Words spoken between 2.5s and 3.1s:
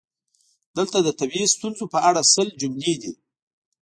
جملې